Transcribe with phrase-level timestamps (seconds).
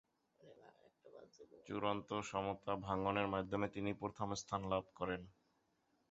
[1.65, 5.21] চূড়ান্ত সমতা-ভাঙনের মাধ্যমে তিনি প্রথম স্থান লাভ করেন।